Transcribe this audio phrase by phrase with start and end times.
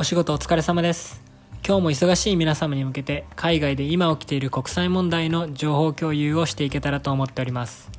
[0.00, 1.20] お仕事お疲れ様です。
[1.66, 7.90] 今日も忙しい皆様に向けて海外で今起きている国際問題の情報共有をしていけたらと思っております。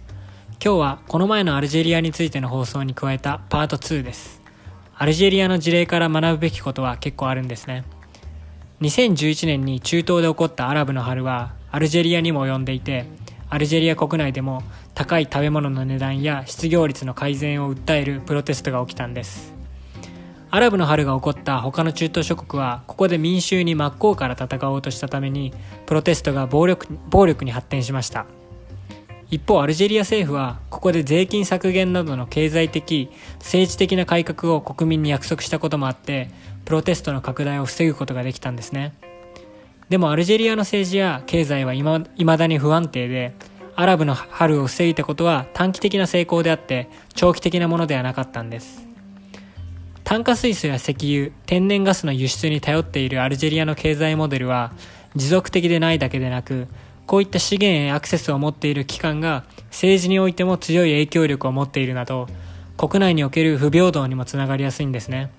[0.63, 4.41] 今日はこの前のアルジェリアについての放送に加えたパート2です。
[4.95, 7.84] アルジェリアの事例から学ぶべきことは結構あるんですね。
[8.79, 13.07] 2011年に中東で起こったアラブの春はアルジェリアにも及んでいて
[13.50, 14.63] アルジェリア国内でも
[14.95, 19.59] 高い食べ物の値段や失業率の改善を訴えるプロテストが起きたんです。
[20.52, 25.53] アラブの春が起こった他の中東諸国はここで民衆に真っ向から戦おうとしたために
[25.85, 28.25] プロテストが暴力暴力に発展しました。
[29.30, 36.31] 一方アルジェリア政府はここで税金削減などの経済的政治的な改革を国民に約束したこともあって
[36.66, 38.95] プロテストの拡大を防ぐことができたんですね。
[39.89, 42.00] でもアルジェリアの政治や経済はいま
[42.38, 43.34] だに不安定で
[43.75, 48.88] アラブの春を防いだことは短期的な成功であって長期的なものではなかったんです。
[50.09, 54.73] 炭化水素や石油天然ガスの輸出に頼っているアルジェリアの経済モデルは
[55.15, 56.67] 持続的でないだけでなく
[57.05, 62.25] こういった資源へアクセスを持っている機関が政治においても強い影響力を持っているなど
[62.75, 65.30] 国内における不平等にもつながりやすいんですね。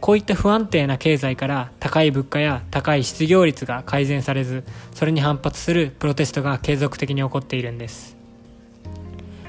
[0.00, 8.16] こういった不安定な経済から高い物価や高い失業率が改善されずそれに反発するプロテストが継続的に起こっているんです。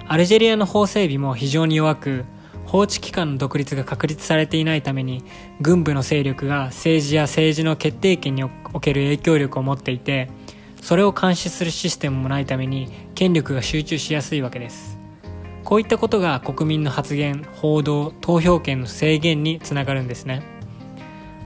[0.08, 2.26] アルジェリアの法整備も非常に弱く
[2.76, 5.24] 法治機関の独立が確立されていないために
[5.62, 8.50] 軍部の勢力が政治や政治の決定権にお
[8.82, 10.30] ける影響力を持っていて
[10.82, 14.98] それを監視するシステムもないために権力が集中しやすいわけです。
[15.64, 20.44] こういったことが国民の発言報道投票権の制限につながるんですね。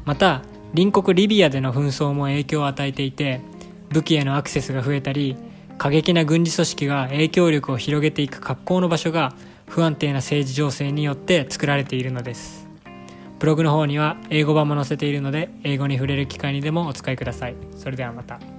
[0.06, 0.42] また
[0.74, 3.42] 隣国リビアでの紛争も影響を与えていて
[3.90, 5.38] 武器へのアクセスが増えたり
[5.78, 9.36] 過激な軍事組織が影響力を広げていく格好の場所が
[9.70, 12.68] 不安定な政治情勢によって作られているのです。
[13.40, 17.56] ブログの方には英語版も載せているので英語に触れる機会にでもお使いください。
[17.78, 18.59] それではまた。